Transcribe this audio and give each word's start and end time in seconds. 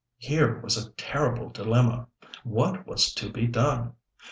Here 0.17 0.59
was 0.61 0.77
a 0.77 0.91
terrible 0.93 1.49
dilemma! 1.49 2.07
What 2.43 2.87
was 2.87 3.13
to 3.13 3.31
be 3.31 3.45
done? 3.45 3.93